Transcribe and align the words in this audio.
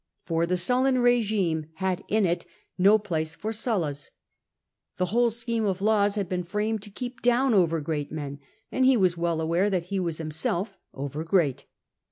For 0.25 0.47
the 0.47 0.55
Sullan 0.57 1.03
regime 1.03 1.67
had 1.75 2.03
in 2.07 2.25
it 2.25 2.47
no 2.75 2.97
place 2.97 3.35
for 3.35 3.51
Sullas. 3.51 4.09
The 4.97 5.05
whole 5.13 5.29
scheme 5.29 5.63
of 5.65 5.79
laws 5.79 6.15
had 6.15 6.27
been 6.27 6.41
framed 6.41 6.81
to 6.81 6.89
keep 6.89 7.21
down 7.21 7.53
over 7.53 7.79
great 7.81 8.11
men, 8.11 8.39
and 8.71 8.83
he 8.83 8.97
was 8.97 9.15
well 9.15 9.39
aware 9.39 9.69
that 9.69 9.83
he 9.93 9.99
was 9.99 10.17
himself 10.17 10.75
over 10.91 11.23
great. 11.23 11.67